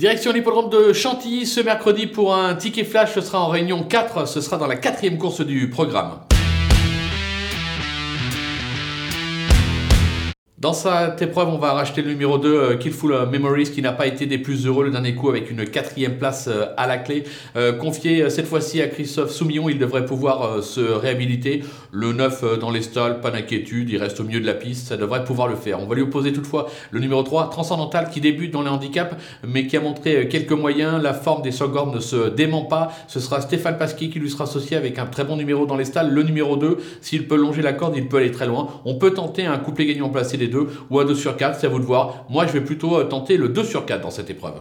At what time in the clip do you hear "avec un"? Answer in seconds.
34.76-35.06